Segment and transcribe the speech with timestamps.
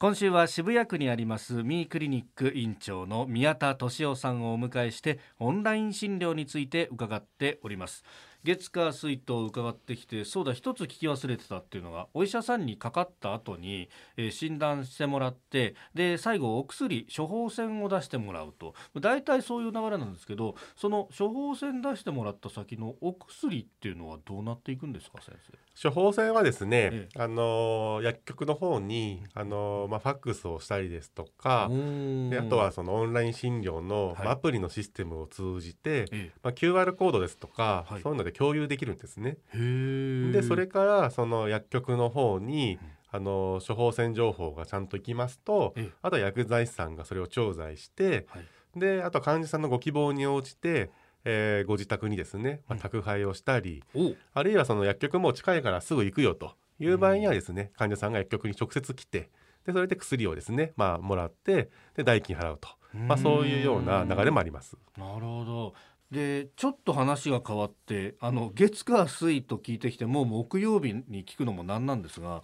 [0.00, 8.04] 今週は渋谷区にありますミークリニック院長の宮田俊夫さんをお迎えしてオンライン診療について伺っております。
[8.44, 18.74] 月火水と伺ってきてそうだ一つ聞き忘れてたっていうのがお医者さんにかかった後に、えー、診断してもらってで最後お薬処方箋を出してもらうと。
[19.00, 25.90] 大体そういう流れなんですけどその処方箋出してもらった先のお薬っていうのはどうなっていくんですか先生？
[25.90, 39.38] 処方箋はですね、ええ、あの薬局の方にあの、まあ、ファックスをしたりですとかであとはそのオンライン診療の、はい、アプリのシステムを通じて、え、まあ、QR コードですとか、はい、そういうので共有できるんですね。
[39.52, 42.78] でそれからその薬局の方に、
[43.10, 48.38] あの処方箋情報がちゃんといきますとあとは薬剤師さんがそれを調剤して、は
[48.76, 50.90] い、であと患者さんのご希望に応じて
[51.24, 54.02] えー、ご自宅にですね、まあ、宅配をしたり、う。
[54.02, 59.28] ん、あるいはその薬局も近いからすぐ行くよという場合にはですね、うん、患者さんが薬局に直接来て
[59.66, 64.76] でそれで薬をですね、まあ、もらってで代金払うと、まあ、そういうような流れもあります。
[64.96, 65.74] なるほど
[66.10, 72.42] でちょっと話が変わってあの月火水と聞いてきてもう木曜日に聞くのもなんなんですが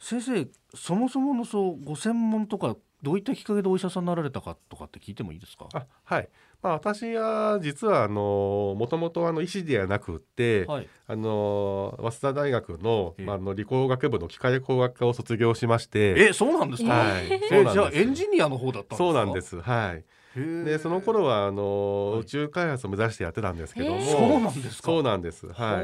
[0.00, 5.68] 先生そもそものそうご専門とかどういったきっかけでお医者さんになられたかとかって聞いてもいいですか？
[5.72, 6.28] あはい。
[6.62, 16.28] まあ、私は実はあのもともとあの医師ではなくて、はい、あの早稲田大学の,、まあ、の理工学部の機械工学科を卒業しまして。
[16.28, 18.96] えそうなんですか、はい、そうなんじゃあエンジニアの方だったんですか？
[18.98, 19.60] そうなんです。
[19.60, 20.04] はい
[20.36, 25.46] でその頃はあの、はい、宇宙開発を目指してやってたんですけどもそうなんですそうなんです。
[25.48, 25.82] は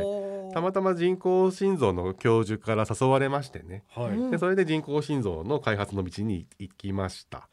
[0.50, 0.52] い。
[0.54, 7.48] たまたま人工心臓の教授から誘われましてね、はい、でそれで人工心臓の開発の道に行きました。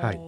[0.00, 0.20] はい。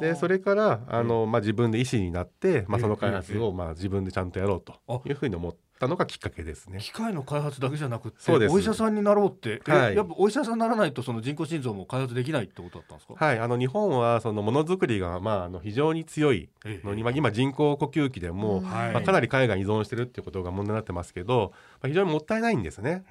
[0.00, 6.78] でそれからあの、まあ、自分で医師になって、まあ、その開発を、まあ、自分でちゃんとやろうというふうに思ってたのがきっかけですね。
[6.78, 13.14] 機械の開発だけじゃなくてお医者さんになろうって、はい、やっぱお医者さんにならないとその人工心臓も開発できないってことだったんですか？
[13.16, 16.50] はいあの日本はそのものづくりがまああの非常に強い
[16.84, 23.04] のに、まあ、今人工呼吸器でも、まあ、かなり海外に依存してるっていうことが問題になってますけど、まあ、非常にもったいないんですね、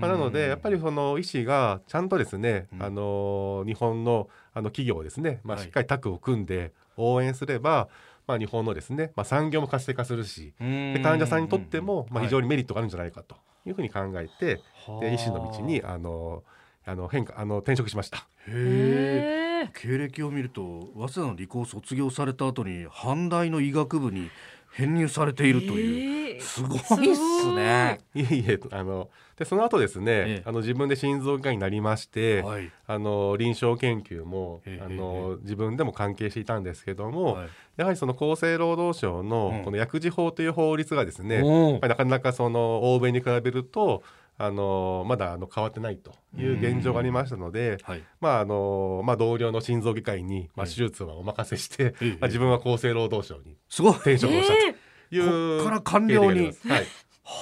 [0.00, 16.42] まあ、なのでやっぱりその医師がちゃんとですね、あの日本のあの企業をですね、まあ、しっかりタッグを組んで応援すれば、はいまあ、日本のですね、まあ、産業も活性化するしで患者さんにとっても、まあ、非常にメリットがあるんじゃないかというふうに考えて、はい、で医師の道にあの
[16.84, 18.26] あの変化あの転職しました。
[18.48, 24.30] へ経歴を見ると早稲田の理工を卒業された後に阪大の医学部に
[24.72, 26.82] 編入されているという、すごいっ
[27.14, 28.00] すね。
[28.14, 28.20] い。
[28.20, 44.02] えいえあのでその後ですね、ええ、あの自分で心臓がんになりまして、はい、あの臨床研究も、あの自分でも関係していたんですけども、はい、やはりその厚生労働省のこの薬事法という法律がですね、うん、なかなかその欧米に比べると
[44.44, 54.74] あのまだあの変わってないという現状がありましたので、はい、まああのまあ、同僚の心臓外科医に、まあ、手術はお任せして、まあ、自分は厚生労働省に転職をしたという、
[55.10, 56.52] えー、ここから官僚に。
[56.66, 56.86] はい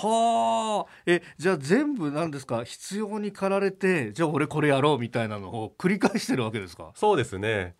[0.02, 0.92] はあ。
[1.06, 2.64] えじゃあ全部なんですか？
[2.64, 6.90] 必要に駆られてじゃあ俺これやろうみたいなのを繰り返してるわけですか？
[6.94, 7.74] そうですね。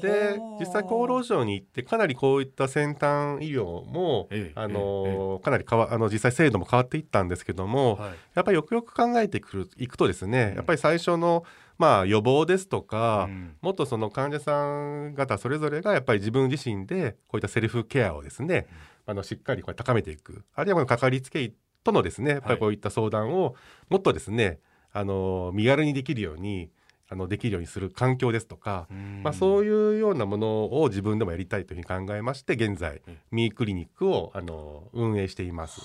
[0.00, 11.44] で実際厚労省に行ってかなりこういった先端医療も、ええ、あの、え、かなりかわあの実際制度も変わっていったんですけども、はい、やっぱりよくよく考えてくるいくとですね、うん、やっぱり最初の
[11.76, 18.76] まあ予防ですとか、うん、もっとその患者さん方それぞれがやっぱり自分自身でこういったセルフケアをですね、うん、
[19.06, 20.44] あのしっかりこれ高めていく。
[20.54, 23.54] あるいはこのかかりつけ医とのですねやっぱりこういった相談を
[23.88, 24.58] もっとですね、
[24.92, 26.70] あの身軽にできるように
[27.08, 28.86] あのできるようにする環境ですとか、
[29.22, 35.80] まあ、そういうようなものを自分でもやりたいというふうに考えまして現在、ミークリニックをあの運営しています。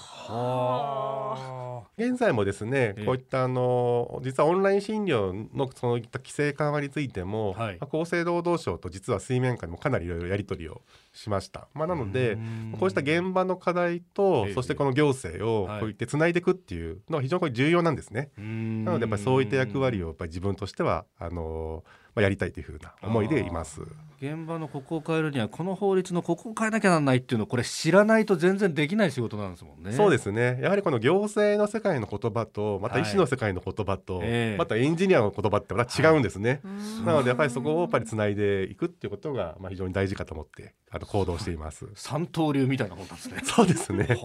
[1.97, 10.81] 現在もですねこういったあの実はオンライン診療のそういった規制緩和についても、はい、まあ、厚生労働省と実は水面下にもかなりいろいろやり取りを
[11.13, 11.67] しました。
[11.73, 12.37] まあ、なので
[12.79, 18.31] こうした現場の課題とそしてこの行政をこういってつないでいくっていうのは非常に重要なんですね。
[18.37, 21.83] なのでやっぱりそういった役割をやっぱり自分としてはあの
[22.15, 23.81] まあ、やりたいというふうな思いでいます。
[24.21, 29.93] 現場のここを変えるにはこの法律のここを変えなきゃならないっていうのをこれ知らないと全然できない仕事なんですもんね。
[29.93, 30.59] そうですね。
[30.61, 41.87] やはりこの行政の世界の言葉とまた医師の世界の言葉と、はい、またエンジニアの言葉ってまた違うんですね、はい、なのでやっぱりそこをやっぱりつないでいくっていうことがまあ非常に大事かと思ってあの行動しています。
[41.95, 43.41] 三刀流みたいなもんなんですね。
[43.45, 44.17] そうですね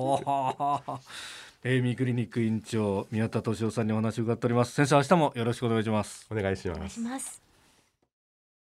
[1.64, 4.72] ミークリニック院長宮田俊夫さんにお話を伺っております。
[4.72, 6.26] 先生明日もよろしくお願いします。
[6.30, 7.43] お願いします